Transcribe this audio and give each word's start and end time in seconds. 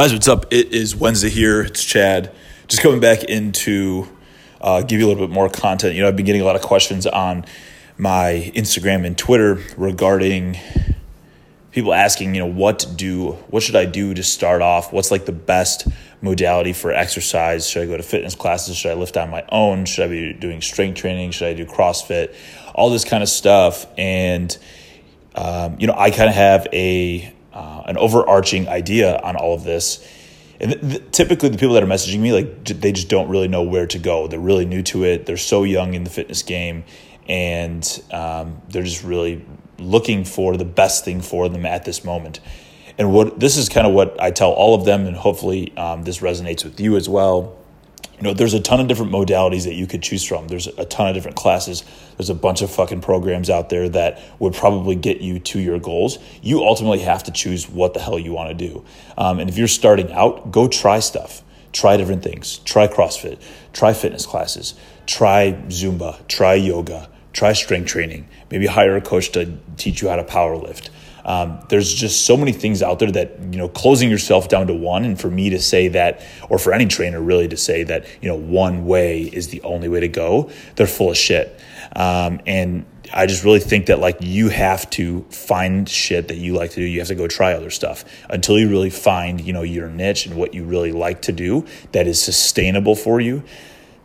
Guys, 0.00 0.14
what's 0.14 0.28
up? 0.28 0.50
It 0.50 0.72
is 0.72 0.96
Wednesday 0.96 1.28
here. 1.28 1.60
It's 1.60 1.84
Chad. 1.84 2.34
Just 2.68 2.80
coming 2.80 3.00
back 3.00 3.24
into 3.24 4.08
uh, 4.58 4.80
give 4.80 4.98
you 4.98 5.06
a 5.06 5.08
little 5.08 5.26
bit 5.26 5.30
more 5.30 5.50
content. 5.50 5.94
You 5.94 6.00
know, 6.00 6.08
I've 6.08 6.16
been 6.16 6.24
getting 6.24 6.40
a 6.40 6.44
lot 6.46 6.56
of 6.56 6.62
questions 6.62 7.06
on 7.06 7.44
my 7.98 8.50
Instagram 8.54 9.04
and 9.04 9.18
Twitter 9.18 9.58
regarding 9.76 10.56
people 11.70 11.92
asking, 11.92 12.34
you 12.34 12.40
know, 12.40 12.50
what 12.50 12.86
do, 12.96 13.32
what 13.50 13.62
should 13.62 13.76
I 13.76 13.84
do 13.84 14.14
to 14.14 14.22
start 14.22 14.62
off? 14.62 14.90
What's 14.90 15.10
like 15.10 15.26
the 15.26 15.32
best 15.32 15.86
modality 16.22 16.72
for 16.72 16.92
exercise? 16.92 17.68
Should 17.68 17.82
I 17.82 17.86
go 17.86 17.98
to 17.98 18.02
fitness 18.02 18.34
classes? 18.34 18.78
Should 18.78 18.92
I 18.92 18.94
lift 18.94 19.18
on 19.18 19.28
my 19.28 19.44
own? 19.50 19.84
Should 19.84 20.06
I 20.06 20.08
be 20.08 20.32
doing 20.32 20.62
strength 20.62 20.96
training? 20.96 21.32
Should 21.32 21.48
I 21.48 21.52
do 21.52 21.66
CrossFit? 21.66 22.34
All 22.74 22.88
this 22.88 23.04
kind 23.04 23.22
of 23.22 23.28
stuff. 23.28 23.84
And, 23.98 24.56
um, 25.34 25.76
you 25.78 25.86
know, 25.86 25.94
I 25.94 26.10
kind 26.10 26.30
of 26.30 26.36
have 26.36 26.68
a, 26.72 27.34
uh, 27.52 27.82
an 27.86 27.96
overarching 27.98 28.68
idea 28.68 29.18
on 29.18 29.36
all 29.36 29.54
of 29.54 29.64
this. 29.64 30.06
And 30.60 30.72
th- 30.72 30.82
th- 30.82 31.02
typically, 31.12 31.48
the 31.48 31.58
people 31.58 31.74
that 31.74 31.82
are 31.82 31.86
messaging 31.86 32.20
me, 32.20 32.32
like, 32.32 32.64
j- 32.64 32.74
they 32.74 32.92
just 32.92 33.08
don't 33.08 33.28
really 33.28 33.48
know 33.48 33.62
where 33.62 33.86
to 33.86 33.98
go. 33.98 34.26
They're 34.26 34.38
really 34.38 34.66
new 34.66 34.82
to 34.84 35.04
it. 35.04 35.26
They're 35.26 35.36
so 35.36 35.64
young 35.64 35.94
in 35.94 36.04
the 36.04 36.10
fitness 36.10 36.42
game, 36.42 36.84
and 37.28 38.02
um, 38.12 38.60
they're 38.68 38.82
just 38.82 39.02
really 39.02 39.44
looking 39.78 40.24
for 40.24 40.56
the 40.56 40.64
best 40.64 41.04
thing 41.04 41.22
for 41.22 41.48
them 41.48 41.64
at 41.64 41.84
this 41.84 42.04
moment. 42.04 42.40
And 42.98 43.12
what 43.12 43.40
this 43.40 43.56
is 43.56 43.70
kind 43.70 43.86
of 43.86 43.94
what 43.94 44.20
I 44.20 44.30
tell 44.30 44.50
all 44.50 44.74
of 44.74 44.84
them, 44.84 45.06
and 45.06 45.16
hopefully 45.16 45.74
um, 45.76 46.02
this 46.02 46.18
resonates 46.18 46.64
with 46.64 46.78
you 46.78 46.96
as 46.96 47.08
well 47.08 47.56
you 48.20 48.24
know, 48.24 48.34
there's 48.34 48.52
a 48.52 48.60
ton 48.60 48.80
of 48.80 48.86
different 48.86 49.12
modalities 49.12 49.64
that 49.64 49.72
you 49.72 49.86
could 49.86 50.02
choose 50.02 50.22
from. 50.22 50.46
There's 50.46 50.66
a 50.66 50.84
ton 50.84 51.08
of 51.08 51.14
different 51.14 51.38
classes. 51.38 51.84
There's 52.18 52.28
a 52.28 52.34
bunch 52.34 52.60
of 52.60 52.70
fucking 52.70 53.00
programs 53.00 53.48
out 53.48 53.70
there 53.70 53.88
that 53.88 54.20
would 54.38 54.52
probably 54.52 54.94
get 54.94 55.22
you 55.22 55.38
to 55.38 55.58
your 55.58 55.78
goals. 55.78 56.18
You 56.42 56.62
ultimately 56.62 56.98
have 56.98 57.24
to 57.24 57.30
choose 57.30 57.66
what 57.66 57.94
the 57.94 58.00
hell 58.00 58.18
you 58.18 58.32
want 58.32 58.50
to 58.50 58.68
do. 58.68 58.84
Um, 59.16 59.40
and 59.40 59.48
if 59.48 59.56
you're 59.56 59.68
starting 59.68 60.12
out, 60.12 60.50
go 60.50 60.68
try 60.68 61.00
stuff. 61.00 61.42
Try 61.72 61.96
different 61.96 62.22
things. 62.22 62.58
Try 62.58 62.88
CrossFit. 62.88 63.40
Try 63.72 63.94
fitness 63.94 64.26
classes. 64.26 64.74
Try 65.06 65.52
Zumba. 65.68 66.26
Try 66.28 66.54
yoga. 66.54 67.08
Try 67.32 67.54
strength 67.54 67.88
training. 67.88 68.28
Maybe 68.50 68.66
hire 68.66 68.96
a 68.96 69.00
coach 69.00 69.30
to 69.32 69.56
teach 69.78 70.02
you 70.02 70.10
how 70.10 70.16
to 70.16 70.24
power 70.24 70.56
lift. 70.56 70.90
Um, 71.30 71.60
there's 71.68 71.94
just 71.94 72.26
so 72.26 72.36
many 72.36 72.50
things 72.50 72.82
out 72.82 72.98
there 72.98 73.12
that 73.12 73.38
you 73.52 73.58
know 73.58 73.68
closing 73.68 74.10
yourself 74.10 74.48
down 74.48 74.66
to 74.66 74.74
one 74.74 75.04
and 75.04 75.20
for 75.20 75.30
me 75.30 75.50
to 75.50 75.60
say 75.60 75.86
that 75.86 76.22
or 76.48 76.58
for 76.58 76.72
any 76.72 76.86
trainer 76.86 77.20
really 77.20 77.46
to 77.46 77.56
say 77.56 77.84
that 77.84 78.04
you 78.20 78.28
know 78.28 78.34
one 78.34 78.84
way 78.84 79.22
is 79.22 79.46
the 79.48 79.62
only 79.62 79.88
way 79.88 80.00
to 80.00 80.08
go 80.08 80.50
they're 80.74 80.88
full 80.88 81.10
of 81.10 81.16
shit 81.16 81.60
um, 81.94 82.40
and 82.46 82.84
I 83.12 83.26
just 83.26 83.44
really 83.44 83.60
think 83.60 83.86
that 83.86 84.00
like 84.00 84.18
you 84.20 84.48
have 84.48 84.90
to 84.90 85.22
find 85.30 85.88
shit 85.88 86.28
that 86.28 86.36
you 86.36 86.54
like 86.54 86.70
to 86.70 86.76
do. 86.76 86.84
You 86.84 87.00
have 87.00 87.08
to 87.08 87.14
go 87.16 87.26
try 87.26 87.52
other 87.54 87.70
stuff 87.70 88.04
until 88.28 88.58
you 88.58 88.68
really 88.68 88.90
find, 88.90 89.40
you 89.40 89.52
know, 89.52 89.62
your 89.62 89.88
niche 89.88 90.26
and 90.26 90.36
what 90.36 90.54
you 90.54 90.64
really 90.64 90.92
like 90.92 91.22
to 91.22 91.32
do 91.32 91.66
that 91.92 92.06
is 92.06 92.22
sustainable 92.22 92.94
for 92.94 93.20
you. 93.20 93.42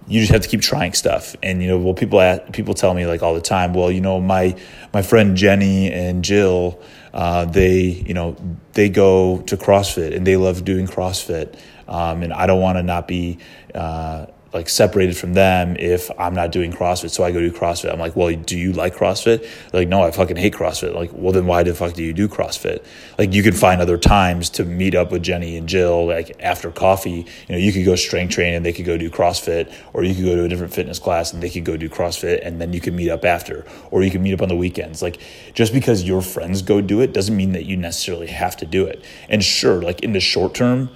You 0.07 0.19
just 0.19 0.31
have 0.31 0.41
to 0.41 0.47
keep 0.47 0.61
trying 0.61 0.93
stuff. 0.93 1.35
And 1.41 1.61
you 1.61 1.67
know, 1.67 1.77
well 1.77 1.93
people 1.93 2.21
ask, 2.21 2.51
people 2.53 2.73
tell 2.73 2.93
me 2.93 3.05
like 3.05 3.23
all 3.23 3.33
the 3.33 3.41
time, 3.41 3.73
well, 3.73 3.91
you 3.91 4.01
know, 4.01 4.19
my 4.21 4.55
my 4.93 5.01
friend 5.01 5.35
Jenny 5.35 5.91
and 5.91 6.23
Jill 6.23 6.79
uh, 7.15 7.45
they, 7.45 7.79
you 7.79 8.13
know, 8.13 8.35
they 8.73 8.89
go 8.89 9.39
to 9.43 9.55
CrossFit 9.55 10.13
and 10.13 10.27
they 10.27 10.35
love 10.35 10.65
doing 10.65 10.85
CrossFit. 10.85 11.57
Um, 11.87 12.23
and 12.23 12.33
I 12.33 12.45
don't 12.45 12.61
want 12.61 12.77
to 12.77 12.83
not 12.83 13.07
be 13.07 13.39
uh, 13.73 14.25
like 14.55 14.69
separated 14.69 15.17
from 15.17 15.33
them 15.33 15.75
if 15.77 16.09
I'm 16.17 16.33
not 16.33 16.53
doing 16.53 16.71
CrossFit. 16.71 17.09
So 17.09 17.25
I 17.25 17.31
go 17.33 17.41
do 17.41 17.51
CrossFit. 17.51 17.91
I'm 17.91 17.99
like, 17.99 18.15
well, 18.15 18.33
do 18.33 18.57
you 18.57 18.71
like 18.71 18.95
CrossFit? 18.95 19.41
They're 19.69 19.81
like, 19.81 19.89
no, 19.89 20.01
I 20.01 20.11
fucking 20.11 20.37
hate 20.37 20.53
CrossFit. 20.53 20.95
Like, 20.95 21.11
well, 21.13 21.33
then 21.33 21.45
why 21.45 21.63
the 21.63 21.75
fuck 21.75 21.93
do 21.93 22.01
you 22.01 22.13
do 22.13 22.29
CrossFit? 22.29 22.81
Like, 23.19 23.33
you 23.33 23.43
can 23.43 23.53
find 23.53 23.81
other 23.81 23.97
times 23.97 24.49
to 24.51 24.63
meet 24.63 24.95
up 24.95 25.11
with 25.11 25.23
Jenny 25.23 25.57
and 25.57 25.67
Jill, 25.67 26.07
like 26.07 26.37
after 26.39 26.71
coffee. 26.71 27.25
You 27.49 27.49
know, 27.49 27.57
you 27.57 27.73
could 27.73 27.83
go 27.83 27.97
strength 27.97 28.33
training 28.33 28.55
and 28.55 28.65
they 28.65 28.71
could 28.71 28.85
go 28.85 28.97
do 28.97 29.09
CrossFit, 29.09 29.73
or 29.91 30.05
you 30.05 30.15
could 30.15 30.23
go 30.23 30.35
to 30.37 30.45
a 30.45 30.47
different 30.47 30.73
fitness 30.73 30.99
class 30.99 31.33
and 31.33 31.43
they 31.43 31.49
could 31.49 31.65
go 31.65 31.75
do 31.75 31.89
CrossFit, 31.89 32.39
and 32.41 32.61
then 32.61 32.71
you 32.71 32.79
can 32.79 32.95
meet 32.95 33.09
up 33.09 33.25
after, 33.25 33.65
or 33.91 34.03
you 34.03 34.09
can 34.09 34.23
meet 34.23 34.33
up 34.33 34.41
on 34.41 34.47
the 34.47 34.55
weekends. 34.55 35.01
Like, 35.01 35.19
just 35.53 35.73
because 35.73 36.03
your 36.03 36.21
friends 36.21 36.61
go 36.61 36.79
do 36.79 37.01
it 37.01 37.11
doesn't 37.11 37.35
mean 37.35 37.51
that 37.51 37.65
you 37.65 37.75
necessarily 37.75 38.27
have 38.27 38.55
to 38.55 38.65
do 38.65 38.85
it. 38.85 39.03
And 39.27 39.43
sure, 39.43 39.81
like 39.81 39.99
in 39.99 40.13
the 40.13 40.21
short 40.21 40.53
term, 40.53 40.91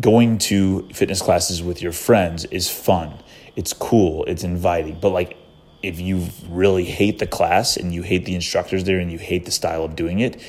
going 0.00 0.38
to 0.38 0.88
fitness 0.92 1.20
classes 1.20 1.62
with 1.62 1.82
your 1.82 1.92
friends 1.92 2.44
is 2.46 2.70
fun. 2.70 3.18
It's 3.56 3.72
cool, 3.72 4.24
it's 4.24 4.44
inviting. 4.44 4.98
But 5.00 5.10
like 5.10 5.36
if 5.82 6.00
you 6.00 6.28
really 6.48 6.84
hate 6.84 7.18
the 7.18 7.26
class 7.26 7.76
and 7.76 7.92
you 7.92 8.02
hate 8.02 8.24
the 8.24 8.34
instructors 8.34 8.84
there 8.84 8.98
and 8.98 9.10
you 9.10 9.18
hate 9.18 9.44
the 9.44 9.50
style 9.50 9.84
of 9.84 9.96
doing 9.96 10.20
it, 10.20 10.40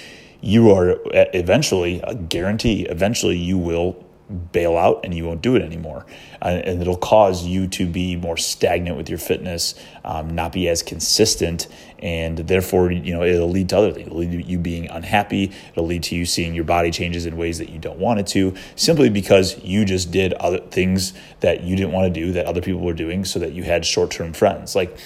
you 0.42 0.72
are 0.72 0.98
eventually 1.14 2.02
a 2.04 2.14
guarantee 2.14 2.84
eventually 2.84 3.38
you 3.38 3.58
will 3.58 4.06
bail 4.52 4.78
out 4.78 5.02
and 5.04 5.14
you 5.14 5.26
won't 5.26 5.42
do 5.42 5.56
it 5.56 5.62
anymore. 5.62 6.06
And 6.42 6.82
it'll 6.82 6.98
cause 6.98 7.46
you 7.46 7.68
to 7.68 7.86
be 7.86 8.16
more 8.16 8.38
stagnant 8.38 8.98
with 8.98 9.10
your 9.10 9.18
fitness, 9.18 9.76
um, 10.04 10.34
not 10.34 10.52
be 10.52 10.68
as 10.68 10.82
consistent, 10.84 11.68
and 12.00 12.38
therefore, 12.40 12.92
you 12.92 13.14
know, 13.14 13.24
it'll 13.24 13.50
lead 13.50 13.70
to 13.70 13.78
other 13.78 13.92
things. 13.92 14.08
It'll 14.08 14.20
lead 14.20 14.32
to 14.32 14.42
you 14.42 14.58
being 14.58 14.90
unhappy. 14.90 15.52
It'll 15.72 15.86
lead 15.86 16.04
to 16.04 16.16
you 16.16 16.26
seeing 16.26 16.54
your 16.54 16.64
body 16.66 16.92
changes 16.92 17.26
in 17.26 17.38
ways 17.38 17.60
that 17.60 17.70
you 17.70 17.80
don't 17.80 18.00
want 18.00 18.20
it 18.20 18.28
to, 18.28 18.56
simply 18.76 19.10
because 19.10 19.64
you 19.64 19.86
just 19.86 20.12
did 20.12 20.34
other 20.34 20.60
things 20.60 21.14
that 21.40 21.64
you 21.64 21.76
didn't 21.76 21.92
want 21.92 22.14
to 22.14 22.20
do 22.20 22.34
that 22.34 22.46
other 22.46 22.62
people 22.62 22.82
were 22.82 22.94
doing, 22.94 23.24
so 23.24 23.40
that 23.40 23.54
you 23.54 23.64
had 23.64 23.86
short 23.86 24.12
term 24.12 24.34
friends. 24.34 24.76
Like, 24.76 24.98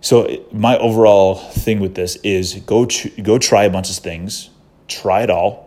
so 0.00 0.44
my 0.52 0.76
overall 0.78 1.36
thing 1.36 1.80
with 1.80 1.94
this 1.94 2.16
is 2.16 2.54
go 2.54 2.86
go 3.22 3.38
try 3.38 3.64
a 3.64 3.70
bunch 3.70 3.90
of 3.90 3.96
things, 3.96 4.50
try 4.88 5.22
it 5.22 5.30
all, 5.30 5.65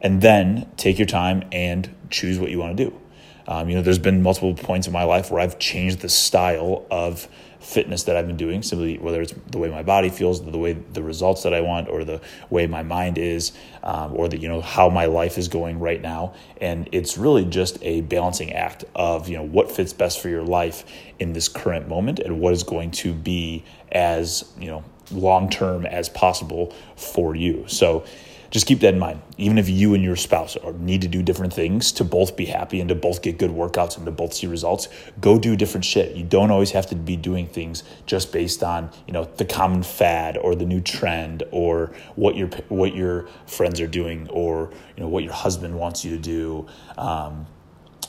and 0.00 0.22
then 0.22 0.70
take 0.76 0.98
your 0.98 1.06
time 1.06 1.44
and 1.52 1.94
choose 2.10 2.38
what 2.38 2.50
you 2.50 2.58
want 2.58 2.76
to 2.76 2.84
do. 2.84 3.00
Um, 3.48 3.68
you 3.68 3.76
know, 3.76 3.82
there's 3.82 3.98
been 3.98 4.22
multiple 4.22 4.54
points 4.54 4.86
in 4.86 4.92
my 4.92 5.04
life 5.04 5.30
where 5.30 5.40
I've 5.40 5.58
changed 5.58 6.00
the 6.00 6.08
style 6.08 6.84
of 6.90 7.28
fitness 7.60 8.04
that 8.04 8.16
I've 8.16 8.26
been 8.26 8.36
doing, 8.36 8.62
simply 8.62 8.98
whether 8.98 9.20
it's 9.20 9.34
the 9.50 9.58
way 9.58 9.70
my 9.70 9.82
body 9.82 10.08
feels, 10.08 10.44
the 10.44 10.58
way 10.58 10.72
the 10.72 11.02
results 11.02 11.42
that 11.42 11.52
I 11.52 11.60
want, 11.60 11.88
or 11.88 12.04
the 12.04 12.20
way 12.50 12.66
my 12.66 12.82
mind 12.82 13.18
is, 13.18 13.52
um, 13.82 14.12
or 14.14 14.28
the 14.28 14.38
you 14.38 14.48
know 14.48 14.60
how 14.60 14.88
my 14.88 15.06
life 15.06 15.38
is 15.38 15.48
going 15.48 15.78
right 15.78 16.00
now. 16.00 16.34
And 16.60 16.88
it's 16.92 17.18
really 17.18 17.44
just 17.44 17.78
a 17.82 18.02
balancing 18.02 18.52
act 18.52 18.84
of 18.94 19.28
you 19.28 19.36
know 19.36 19.44
what 19.44 19.70
fits 19.70 19.92
best 19.92 20.20
for 20.20 20.28
your 20.28 20.44
life 20.44 20.84
in 21.18 21.32
this 21.32 21.48
current 21.48 21.88
moment, 21.88 22.18
and 22.18 22.40
what 22.40 22.52
is 22.52 22.62
going 22.62 22.90
to 22.92 23.12
be 23.12 23.64
as 23.90 24.52
you 24.58 24.68
know 24.68 24.84
long 25.10 25.48
term 25.48 25.86
as 25.86 26.08
possible 26.08 26.74
for 26.96 27.34
you. 27.34 27.64
So 27.68 28.04
just 28.50 28.66
keep 28.66 28.80
that 28.80 28.94
in 28.94 29.00
mind. 29.00 29.20
Even 29.38 29.58
if 29.58 29.68
you 29.68 29.94
and 29.94 30.02
your 30.02 30.16
spouse 30.16 30.56
need 30.78 31.02
to 31.02 31.08
do 31.08 31.22
different 31.22 31.52
things 31.52 31.92
to 31.92 32.04
both 32.04 32.36
be 32.36 32.46
happy 32.46 32.80
and 32.80 32.88
to 32.88 32.94
both 32.94 33.22
get 33.22 33.38
good 33.38 33.50
workouts 33.50 33.96
and 33.96 34.06
to 34.06 34.12
both 34.12 34.32
see 34.34 34.46
results, 34.46 34.88
go 35.20 35.38
do 35.38 35.56
different 35.56 35.84
shit. 35.84 36.16
You 36.16 36.24
don't 36.24 36.50
always 36.50 36.70
have 36.70 36.86
to 36.86 36.94
be 36.94 37.16
doing 37.16 37.46
things 37.46 37.82
just 38.06 38.32
based 38.32 38.62
on 38.62 38.90
you 39.06 39.12
know 39.12 39.24
the 39.24 39.44
common 39.44 39.82
fad 39.82 40.36
or 40.36 40.54
the 40.54 40.66
new 40.66 40.80
trend 40.80 41.42
or 41.50 41.92
what 42.14 42.36
your 42.36 42.48
what 42.68 42.94
your 42.94 43.28
friends 43.46 43.80
are 43.80 43.86
doing 43.86 44.28
or 44.30 44.70
you 44.96 45.02
know 45.02 45.08
what 45.08 45.24
your 45.24 45.32
husband 45.32 45.78
wants 45.78 46.04
you 46.04 46.12
to 46.12 46.22
do. 46.22 46.66
Um, 46.96 47.46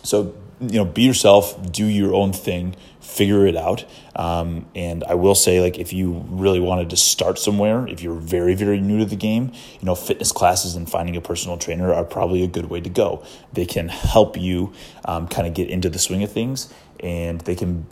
so 0.04 0.36
you 0.60 0.78
know, 0.78 0.86
be 0.86 1.04
yourself, 1.04 1.72
do 1.72 1.86
your 1.86 2.14
own 2.16 2.34
thing, 2.34 2.76
figure 3.00 3.46
it 3.46 3.56
out. 3.56 3.86
Um, 4.16 4.66
and 4.76 5.04
I 5.04 5.14
will 5.14 5.36
say, 5.36 5.62
like, 5.62 5.78
if 5.78 5.94
you 5.94 6.26
really 6.30 6.60
wanted 6.60 6.90
to 6.90 6.98
start 6.98 7.38
somewhere, 7.38 7.88
if 7.88 8.02
you're 8.02 8.16
very, 8.16 8.56
very 8.56 8.80
new 8.80 8.98
to 9.00 9.06
the 9.06 9.16
game, 9.16 9.52
you 9.80 9.86
know, 9.86 9.96
fitness 9.96 10.32
classes 10.32 10.76
and 10.76 10.90
finding 10.90 11.16
a 11.16 11.22
personal 11.22 11.58
trainer 11.58 11.94
are 11.94 12.04
probably 12.04 12.44
a 12.44 12.48
good 12.48 12.70
way 12.70 12.82
to 12.82 12.90
go. 12.90 13.24
They 13.54 13.66
can 13.66 13.90
help 13.90 14.38
you 14.38 14.74
um, 15.06 15.28
kind 15.28 15.48
of 15.48 15.54
get 15.54 15.70
into 15.70 15.90
the 15.90 16.00
swing 16.00 16.24
of 16.24 16.32
things, 16.32 16.74
and 17.00 17.42
they 17.42 17.56
can 17.56 17.86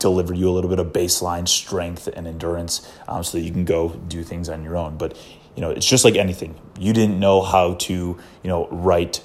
deliver 0.00 0.34
you 0.34 0.48
a 0.48 0.52
little 0.52 0.68
bit 0.68 0.80
of 0.80 0.88
baseline 0.92 1.46
strength 1.46 2.08
and 2.08 2.26
endurance 2.26 2.90
um, 3.08 3.22
so 3.22 3.38
that 3.38 3.44
you 3.44 3.52
can 3.52 3.64
go 3.64 3.90
do 4.08 4.22
things 4.22 4.48
on 4.48 4.62
your 4.64 4.76
own. 4.76 4.98
But 4.98 5.16
you 5.54 5.60
know, 5.60 5.70
it's 5.70 5.86
just 5.86 6.04
like 6.04 6.16
anything. 6.16 6.60
You 6.78 6.92
didn't 6.92 7.20
know 7.20 7.40
how 7.40 7.74
to, 7.74 7.94
you 7.94 8.48
know, 8.48 8.66
write 8.68 9.22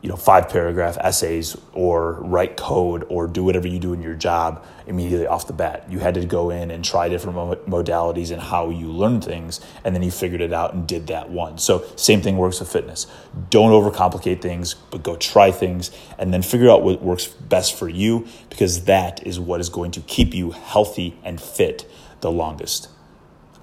you 0.00 0.08
know 0.08 0.16
five 0.16 0.48
paragraph 0.48 0.96
essays 1.00 1.56
or 1.72 2.12
write 2.22 2.56
code 2.56 3.04
or 3.08 3.26
do 3.26 3.42
whatever 3.42 3.66
you 3.66 3.80
do 3.80 3.92
in 3.92 4.00
your 4.00 4.14
job 4.14 4.64
immediately 4.86 5.26
off 5.26 5.46
the 5.46 5.52
bat. 5.52 5.84
You 5.90 5.98
had 5.98 6.14
to 6.14 6.24
go 6.24 6.50
in 6.50 6.70
and 6.70 6.84
try 6.84 7.08
different 7.08 7.36
modalities 7.66 8.30
and 8.30 8.40
how 8.40 8.70
you 8.70 8.86
learn 8.86 9.20
things 9.20 9.60
and 9.84 9.94
then 9.94 10.02
you 10.02 10.10
figured 10.10 10.40
it 10.40 10.52
out 10.52 10.72
and 10.72 10.86
did 10.86 11.08
that 11.08 11.30
one. 11.30 11.58
So 11.58 11.84
same 11.96 12.22
thing 12.22 12.36
works 12.36 12.60
with 12.60 12.70
fitness. 12.70 13.06
Don't 13.50 13.72
overcomplicate 13.72 14.40
things 14.40 14.74
but 14.74 15.02
go 15.02 15.16
try 15.16 15.50
things 15.50 15.90
and 16.18 16.32
then 16.32 16.42
figure 16.42 16.70
out 16.70 16.82
what 16.82 17.02
works 17.02 17.26
best 17.26 17.76
for 17.76 17.88
you 17.88 18.26
because 18.50 18.84
that 18.84 19.26
is 19.26 19.40
what 19.40 19.60
is 19.60 19.68
going 19.68 19.90
to 19.92 20.00
keep 20.02 20.32
you 20.32 20.52
healthy 20.52 21.18
and 21.24 21.40
fit 21.40 21.90
the 22.20 22.30
longest. 22.30 22.88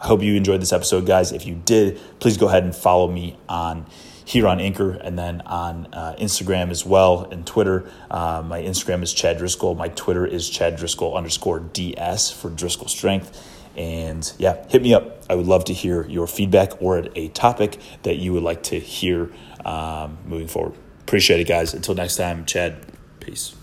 I 0.02 0.08
hope 0.08 0.22
you 0.22 0.36
enjoyed 0.36 0.62
this 0.62 0.74
episode 0.74 1.06
guys. 1.06 1.32
If 1.32 1.46
you 1.46 1.56
did 1.56 2.00
please 2.20 2.36
go 2.36 2.50
ahead 2.50 2.64
and 2.64 2.76
follow 2.76 3.08
me 3.10 3.38
on 3.48 3.86
here 4.26 4.48
on 4.48 4.60
Anchor 4.60 4.92
and 4.92 5.18
then 5.18 5.42
on 5.42 5.88
uh, 5.94 6.16
Instagram 6.20 6.72
as 6.72 6.86
well 6.86 7.30
and 7.32 7.46
Twitter. 7.46 7.90
Uh, 8.10 8.44
my 8.46 8.62
Instagram 8.62 9.04
is 9.04 9.14
Chad 9.14 9.38
Driscoll. 9.38 9.76
My 9.76 9.88
Twitter 9.90 10.26
is 10.26 10.50
Chad 10.50 10.76
Driscoll 10.76 11.16
underscore 11.16 11.60
DS 11.60 12.32
for 12.32 12.50
Driscoll 12.50 12.88
Strength. 12.88 13.52
And 13.78 14.32
yeah, 14.38 14.66
hit 14.68 14.82
me 14.82 14.94
up. 14.94 15.24
I 15.30 15.36
would 15.36 15.48
love 15.48 15.66
to 15.66 15.74
hear 15.74 16.08
your 16.08 16.28
feedback 16.28 16.82
or 16.82 17.06
a 17.16 17.28
topic 17.30 17.80
that 18.04 18.18
you 18.18 18.34
would 18.34 18.44
like 18.44 18.64
to 18.64 18.80
hear 18.80 19.32
um, 19.64 20.18
moving 20.26 20.48
forward. 20.48 20.74
Appreciate 21.02 21.40
it, 21.40 21.48
guys. 21.48 21.74
Until 21.74 21.94
next 21.94 22.18
time, 22.18 22.46
Chad. 22.46 22.78
Peace. 23.20 23.56